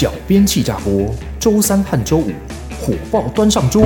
[0.00, 2.32] 小编气炸锅，周三和周五
[2.80, 3.82] 火爆端上桌。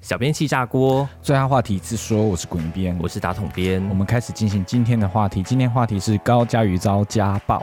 [0.00, 3.86] 小编气炸锅，最大话题是说，我是滚边，我是打桶边。
[3.90, 7.62] 我们开始进行今天的话题，今天话题是高嘉瑜遭家暴。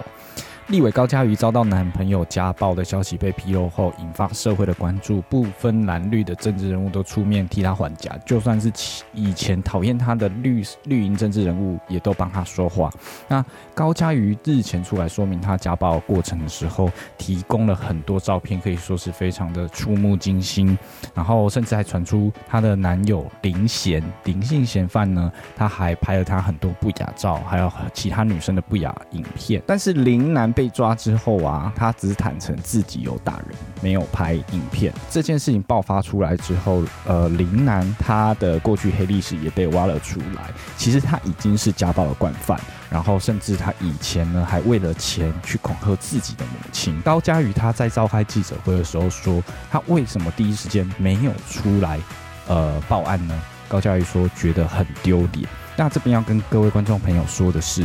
[0.67, 8.71] 立委高嘉瑜遭到男朋友家暴的消息被披露后，引发社会的关注，不分蓝绿的政治人物都出面替他还家，就算是
[9.13, 12.89] 以前讨厌他的绿绿营政治人物，也都帮他说话。
[13.27, 13.43] 那
[13.73, 20.77] 高嘉瑜日前出来说明他家暴过程的时候，提供了很多照片，可以说是非常的触目惊心。
[21.13, 29.61] 然后甚至还传出他的男友林贤，林姓嫌犯呢，他还拍了他很多不雅照，还有其他女生的不雅影片。
[29.67, 34.93] 但是林男被被抓之后啊，他只坦承自己有打人，没有拍影片。
[35.09, 40.51] 这件事情爆发出来之后，呃，林男他的过去黑历史也被挖了出来。
[40.77, 42.61] 其实他已经是家暴的惯犯，
[42.91, 47.01] 然后甚至他以前呢还为了钱去恐吓自己的母亲。
[47.01, 51.99] 高嘉瑜他在召开记者会的时候说，他为什么第一时间没有出来
[52.47, 53.41] 呃报案呢？
[53.67, 55.49] 高嘉瑜说觉得很丢脸。
[55.75, 57.83] 那这边要跟各位观众朋友说的是，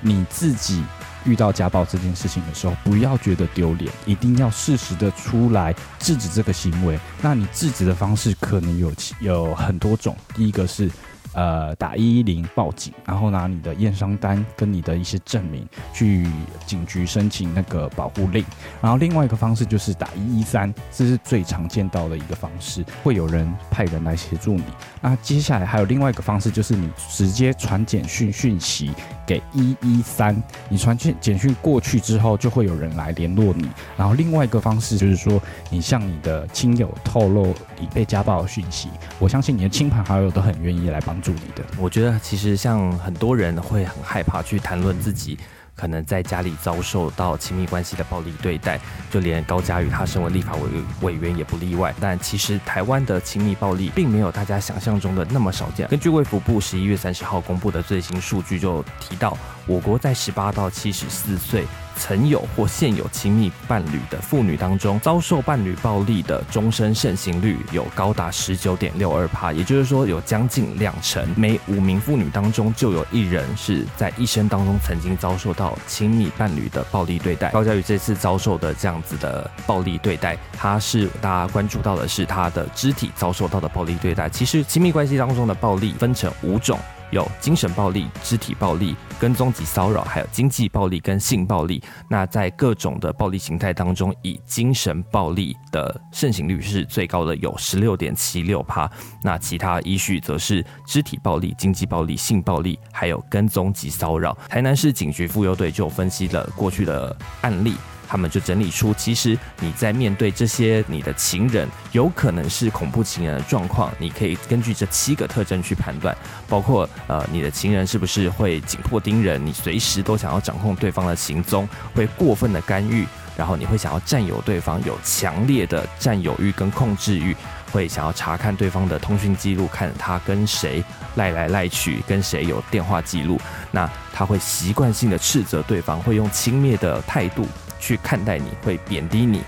[0.00, 0.84] 你自己。
[1.24, 6.98] 遇到家暴这件事情的时候，不要觉得丢脸，一定要适时的出来制止这个行为。
[7.20, 10.90] 那你制止的方式可能有有很多种，第一个是。
[11.32, 16.26] 呃，打一一零报警，然后拿你的验伤单跟你的一些证明去
[16.66, 18.44] 警局申请那个保护令。
[18.82, 24.64] 然后另外一个方式就是打一一三，这是最常见到的一个方式，会有人派人来协助你。
[25.00, 28.90] 那接下来还有另外一个方式，就是你直接传简讯讯息
[29.24, 30.36] 给一一三，
[30.68, 33.70] 你传简简讯过去之后，就会有人来联络你。
[33.96, 38.88] 然后另外一个方式就是说，你向你的亲友透露你被家暴的讯息，
[39.20, 41.19] 我相信你的亲朋好友都很愿意来帮。
[41.20, 45.38] 助你的，我觉得其实像很多人会很害怕去谈论自己
[45.76, 48.78] 可能在家里遭受到亲密关系的暴力对待，
[49.10, 50.68] 就连高嘉瑜他身为立法委
[51.00, 51.94] 委员也不例外。
[51.98, 55.88] 但其实台湾的亲密暴力并没有大家想象中的那么少见。
[55.88, 59.36] 根据卫福部十一月三十号公布的最新数据，就提到
[59.66, 61.64] 我国在十八到七十四岁。
[61.96, 77.50] 曾有或现有亲密伴侣的妇女当中，遭受伴侣暴力的终身盛行率有高达十九点六二趴，也就是说，有将近两成，每五名妇女当中就有一人是在一生当中曾经遭受到亲密伴侣的暴力对待。
[77.50, 84.28] 高嘉瑜这次遭受的这样子的暴力对待，他是大家关注到的是他的肢体遭受到的暴力对待。
[84.28, 86.78] 其实亲密关系当中的暴力分成五种。
[87.10, 91.82] 有精神暴力、肢体暴力、跟踪及骚扰，还有经济暴力跟性暴力。
[92.08, 98.90] 那在各种的暴力形态当中，以精神暴力的盛行率是最高的，有十六点七六趴。
[99.22, 104.36] 那其他依序则是肢体暴力、经济暴力、性暴力，还有跟踪及骚扰。
[104.48, 107.74] 台南市警局妇幼队就分析了过去的案例。
[108.10, 116.16] 他们就整理出，其实你在面对这些你的情人有可能是恐怖情人的状况，你可以根据这七个特征去判断，
[116.48, 123.06] 包括呃你的情人是不是会紧迫盯人，你随时都想要掌控对方的行踪，会过分的干预，
[123.36, 127.36] 然后你会想要占有对方，有强烈的占有欲跟控制欲，
[127.70, 130.82] 会想要查看对方的通讯记录，看他跟谁
[131.14, 137.46] 赖来赖去，跟谁有电话记录，那他会习惯性的斥责对方，会用轻蔑的态度。
[137.80, 139.40] 去看待你，会贬低你，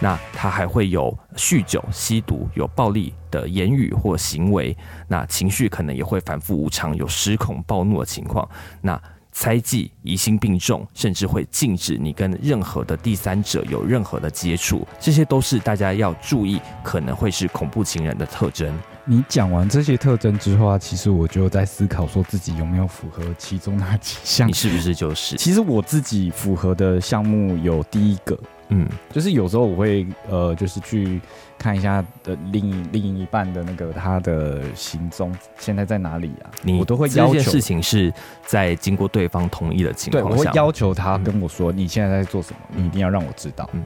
[0.00, 8.48] 那他还会有酗酒、吸毒、有暴力的言语或行为，那情绪可能也会反复无常，有失控、暴怒的情况，
[8.80, 9.00] 那
[9.30, 18.72] 猜忌、疑心病重，甚至会禁止你跟任何的第三者有任何的接触，这些都是大家要注意，可能会是恐怖情人的特征。
[19.06, 24.48] 你讲完这些特征之后啊，其实我就在思考说自己有没有符合其中那几项。
[24.48, 25.36] 你是不是就是？
[25.36, 28.38] 其实我自己符合的项目有第一个，
[28.68, 31.20] 嗯，就是有时候我会呃，就是去
[31.58, 36.50] 看一下的另一另一半的那个他的行踪现在在哪里啊？
[36.62, 37.40] 你我都会要求。
[37.40, 38.12] 事情是
[38.46, 43.68] 在经过对方同意的情况下，对，我会要求他跟我说你现在在做什么，你一定要让我知道。
[43.74, 43.84] 嗯。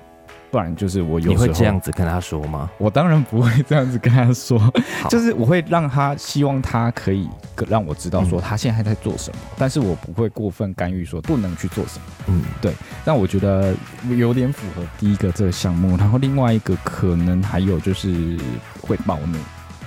[0.50, 2.70] 不然就是我有时候你会这样子跟他说吗？
[2.78, 4.58] 我当然不会这样子跟他说，
[5.10, 7.28] 就是我会让他希望他可以
[7.68, 12.04] 让我知道说他现在在做什么，嗯、但是我不会过分干预说不能去做什么。
[12.28, 12.72] 嗯，对。
[13.04, 13.74] 但我觉得
[14.16, 18.38] 有点符合第一个这个项目，然后另外一个可能还有就是
[18.80, 19.38] 会暴怒，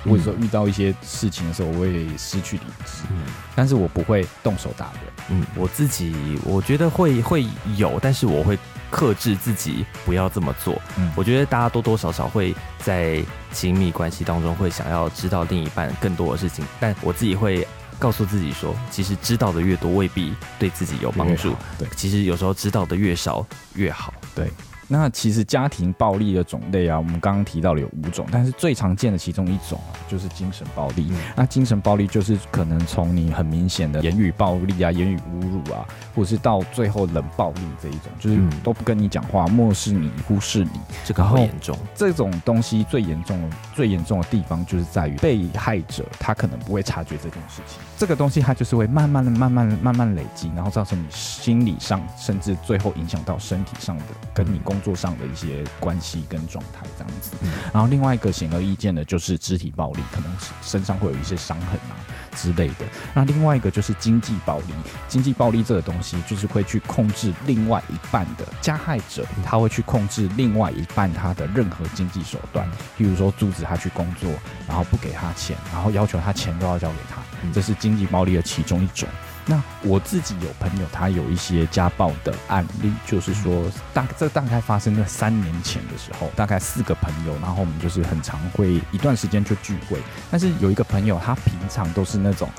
[0.03, 3.23] 或者说遇到一些事情的时候我会失去理智，嗯，
[3.55, 5.01] 但是我不会动手打人。
[5.29, 7.45] 嗯，我自己我觉得会会
[7.77, 8.57] 有，但是我会。
[8.91, 10.81] 克制自己不要这么做。
[10.97, 17.65] 嗯，我觉得大家多多少少会在亲密关系当中会想要知道另一半更多的事情，但我自己会
[17.97, 21.55] 告诉自己说，其实知道的越多，未必对自己有帮助。
[21.79, 24.13] 对，其实有时候知道的越少越好。
[24.35, 24.51] 对。
[24.91, 31.09] 那其实家庭暴力的种类啊，我们刚刚提到了有五种，但是最常见的其中一种啊，就是精神暴力。
[31.33, 40.71] 那精神暴力就是可能从你很明显的言语暴力啊、言语侮辱啊，或者是到最后冷暴力这一种，就是都不跟你讲话、漠视你、忽视你，
[41.05, 41.77] 这个很严重。
[41.95, 54.03] 这种东西最严重的、最严重的地方就是在于被害者他可能不会察觉这件事情，这个东西它就是会慢慢的、慢慢的、慢慢累积，然后造成你心理上，甚至最后影响到身体上的，
[54.33, 57.31] 跟你工作上的一些关系跟状态这样子，
[57.73, 60.31] 然后另外一个显而易见的就是肢体暴力，可能
[60.61, 61.95] 身上会有一些伤痕啊
[62.35, 62.85] 之类的。
[63.13, 64.73] 那另外一个就是经济暴力，
[65.07, 72.67] 经济暴力这个东西就是会去控制另外一半的加害者，他会去控制另外一半他的任何经济手段，
[72.97, 74.29] 譬如说阻止他去工作，
[74.67, 77.21] 然后不给他钱，然后要求他钱都要交给他，
[77.53, 79.07] 这是经济暴力的其中一种。
[79.45, 89.99] 那我自己有朋友，他有一些家暴的案例，就是说大这大概发生在三年前的时候，大概四个朋友，然后我们就是很常会一段时间就聚会，
[90.29, 92.49] 但是有一个朋友，他平常都是那种，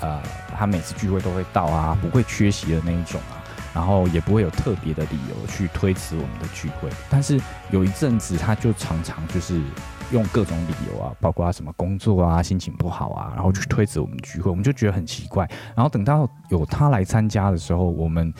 [0.00, 0.22] 呃，
[0.56, 3.42] 他每次聚会都会到啊，不会缺席的那一种啊，
[3.74, 7.40] 然后也不会有特别的理由去推迟我们的聚会，但是
[7.70, 9.60] 有一阵子他就常常就是。
[10.10, 15.46] 用各种理由啊，包括什么工作啊、心情不好啊，然后去推辞我们聚会，我们就觉得很奇怪。
[15.76, 18.32] 然后等到有他来参加的时候，我们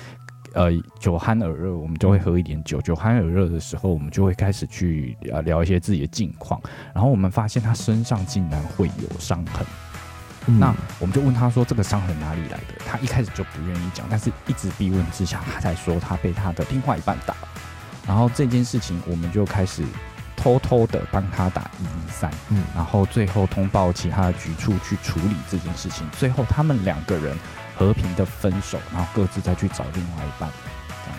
[0.54, 2.80] 呃酒酣耳热，我们就会喝一点酒。
[2.80, 6.58] 酒酣耳热的时候，我们就会开始去聊聊一些自己的近况。
[6.94, 9.66] 然后我们发现他身上竟然会有伤痕。
[10.46, 17.34] 嗯、那我们就问他说：“这个伤痕哪里来的？”他一开始就不愿意讲，但是一直逼问之下，他才说他被他的另外一半打。
[18.06, 19.84] 然后这件事情，我们就开始。
[20.48, 26.08] 偷偷的帮他打一一三，嗯，然后最后通报其他的局处去处理这件事情。
[26.12, 27.36] 最后他们两个人
[27.76, 30.48] 和平的分手，然后各自再去找另外一半，
[30.88, 31.18] 这样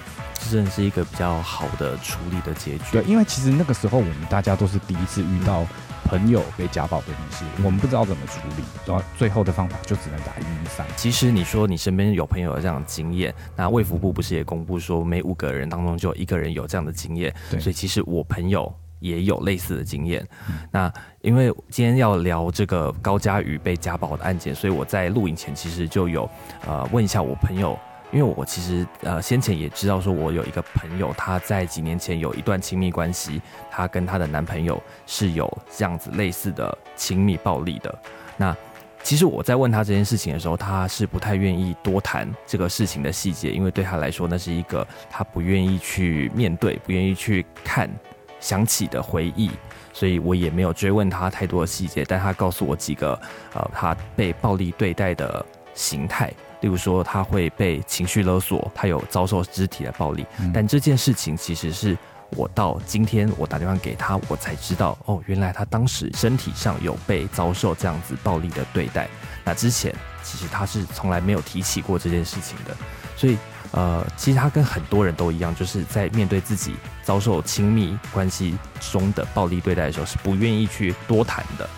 [0.49, 2.85] 真的是一个比较好的处理的结局。
[2.93, 5.63] 对，因为其实那个时候我们大家都是第一次遇到
[6.05, 10.83] 朋友被家暴这件事，嗯、我们不知道怎么处理，然后最后的方法就只能打一一三。
[10.95, 17.31] 其实你说你身边有朋友有这样的经验，那卫福部不是也公布说每五个人当中就有一个人有这样的经验？
[17.51, 18.73] 对，所以其实我朋友。
[18.99, 20.25] 也有类似的经验。
[20.71, 20.91] 那
[21.21, 26.29] 因为今天要聊这个高佳瑜被家暴的案件，所以我在录影前其实就有
[26.65, 27.77] 呃问一下我朋友，
[28.11, 37.99] 因为我其实呃先前也知道说，我有一个朋友，她在几年前有一段亲密关系，她跟她的男朋友是有这样子类似的亲密暴力的。
[38.37, 38.55] 那
[39.01, 47.89] 其实我在问他这件事情的时候，他是不太愿意多谈这个事情的细节，因为对他来说，那是一个他不愿意去面对、不愿意去看。
[48.39, 49.49] 想起的回忆，
[49.93, 53.19] 所以我也没有追问他太多的细节，但他告诉我几个，
[53.53, 56.27] 呃，他被暴力对待的形态，
[56.61, 61.97] 例如说他会被情绪勒索，他有遭受肢体的暴力，嗯、但这件事情其实是
[62.35, 69.07] 我到今天我打电话给他，我才知道，哦，原来他当时身体上有被遭受这样子暴力的对待，
[69.43, 69.93] 那之前
[70.23, 72.75] 其实他是从来没有提起过这件事情的，
[73.15, 73.37] 所以。
[73.71, 78.57] 呃，其实他跟很多人都一样，就是在面对自己遭受亲密关系
[78.91, 81.69] 中的暴力对待的时候，是不愿意去多谈的。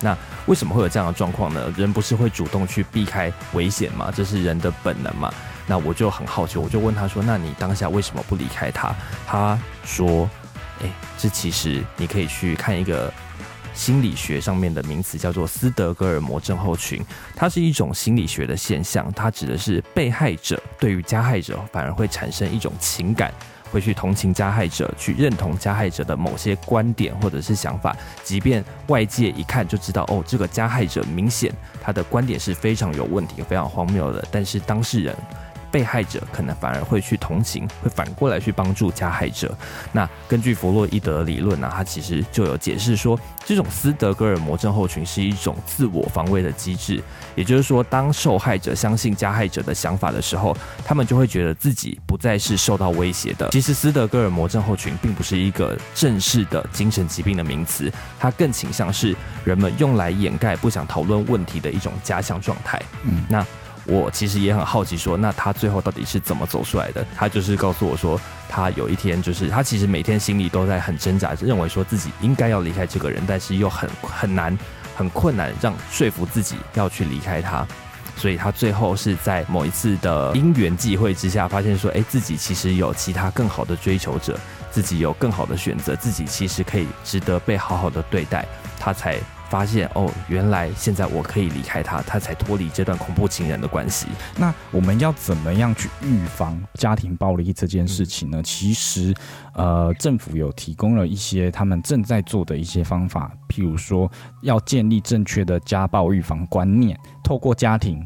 [0.00, 0.16] 那
[0.46, 1.70] 为什么会有这样的状况呢？
[1.76, 4.10] 人不是会主动去避开危险吗？
[4.10, 5.30] 这是人的本能嘛。
[5.66, 8.96] 那我就很好奇，我就问他说：“那你当下为什么不离开他？”
[9.28, 10.26] 他说
[10.82, 13.12] ：“哎，这其实你可以去看一个。”
[13.74, 17.04] 心理学上面的名词叫做斯德哥尔摩症候群，
[17.34, 23.32] 它是一种心理学的现象，它指的是被害者对于加害者反而会产生一种情感，
[23.70, 31.52] 会去同情加害者，去认同加害者的某些观点或者是想法，即便外界一看就知道，哦，这个加害者明显
[31.82, 35.14] 他的观点是非常有问题、非常荒谬的，但是当事人。
[35.74, 39.52] 被害者可能反而会去同情，会反过来去帮助加害者。
[39.90, 47.02] 那根据弗洛伊德的理论呢，他其实就有解释说，这种斯德哥尔摩症候群是一种自我防卫的机制。
[47.34, 53.48] 也就是说，当受害者相信加害者的想法的时候，他们就会觉得自己不再是受到威胁的。
[53.50, 62.80] 其实，斯德哥尔摩症候群并不是一个正式的精神疾病的名词，它更倾向是人们用来掩盖不想讨论问题的一种假想状态。
[63.02, 63.44] 嗯，那。
[63.86, 67.06] 我其实也很好奇，说那他最后到底是怎么走出来的？
[67.14, 74.56] 他就是告诉我说，他有一天就是他其实每天心里都在很挣扎，认为说自己应该要离开这个人，但是又很很难、
[74.96, 77.66] 很困难让说服自己要去离开他。
[78.16, 84.38] 所以他最后是在某一次的因缘际会之下，发现说，哎，自己其实有其他更好的追求者，
[84.70, 88.46] 自己有更好的选择，自己其实可以值得被好好的对待，
[88.78, 94.06] 他才发现哦，原来现在我可以离开他，他才脱离这段恐怖情人的关系。
[94.36, 98.42] 那我们要怎么样去预防家庭暴力这件事情呢？
[98.42, 99.14] 其实，
[99.54, 104.10] 呃，政府有提供了一些他们正在做的一些方法，譬如说
[104.42, 108.04] 要建立正确的家暴预防观念，透过家庭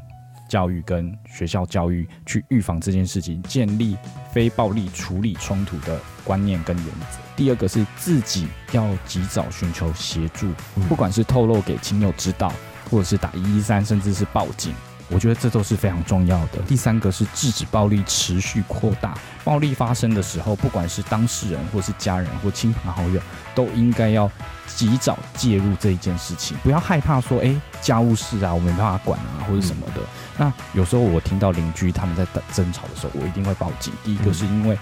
[0.49, 3.97] 教育跟学校教育去预防这件事情，建立
[4.33, 7.19] 非暴力处理冲突的观念跟原则。
[7.37, 10.51] 第二个是自己要及早寻求协助，
[10.89, 12.53] 不管是透露给亲友知道，
[12.91, 14.75] 或者是打一一三，甚至是报警，
[15.09, 16.61] 我觉得这都是非常重要的。
[16.67, 23.21] 第三个是制止暴力持续扩大，暴力发生的时候，不管是当事人或是家人或亲朋好友，
[23.55, 24.31] 都应该要
[24.67, 30.01] 及早介入这一件事情，不要害怕说，哎，家务事啊，我没办法管啊，或者什么的。
[30.37, 33.93] 那有时候我听到邻居他们在争吵的时候，我一定会报警。
[34.05, 34.79] 第一个是因为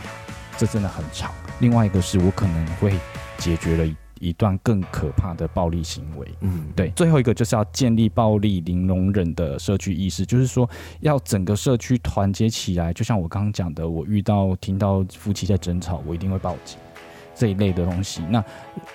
[0.58, 1.30] 这真的很吵。
[1.60, 2.98] 另外一个是我可能会
[3.38, 3.86] 解决了
[4.20, 6.90] 一段更可怕的暴力行为，嗯，对。
[6.90, 10.68] 最后一个就是要建立暴力零容忍的社区意识，就是说
[11.00, 12.92] 要整个社区团结起来。
[12.92, 16.78] 就像我刚刚讲的，我遇到听到夫妻在争吵，我一定会报警
[17.34, 18.22] 这一类的东西。
[18.30, 18.42] 那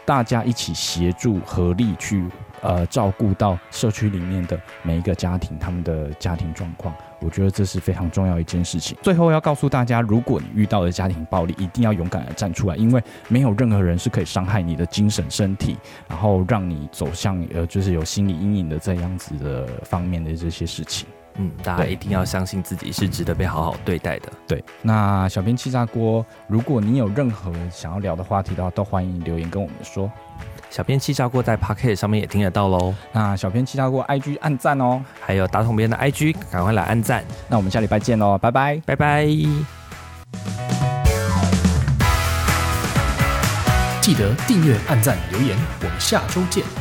[0.05, 2.25] 大家一起协助合力去。
[2.61, 8.95] 呃，照顾到社区里面的每一个家庭，他们的家庭状况，我觉得这是非常重要一件事情。
[9.01, 15.75] 最后要告诉大家，如果你遇到了家庭暴力，一定要勇敢的站出来，因为没有任何人是可以伤害你的精神、身体，
[16.07, 21.07] 然后让你走向呃，就是有心理阴影的这样子的方面的这些事情。
[21.35, 24.31] 嗯，大家一定要相信自己是值得被好好对待的。
[24.47, 30.11] 对，那小编气炸锅，如果你有任何想要聊的话题的话，都欢迎留言跟我们说。
[30.69, 32.93] 小编气炸锅在 Pocket 上面也听得到喽。
[33.11, 37.25] 那小编气炸锅 IG 按赞哦，还有打统编的 IG，赶快来按赞。
[37.49, 39.25] 那我们下礼拜见喽，拜拜，拜拜。
[44.01, 46.80] 记得订阅、按赞、留言，我们下周见。